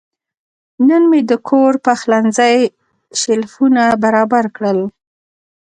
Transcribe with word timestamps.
نن 0.87 1.03
مې 1.09 1.21
د 1.29 1.31
کور 1.49 1.73
پخلنځي 1.85 2.57
شیلفونه 3.19 3.83
برابر 4.03 4.45
کړل. 4.55 4.79